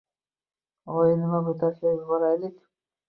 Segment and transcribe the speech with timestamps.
[0.95, 2.57] Oyi, nima bu, tashlab yuboraylik.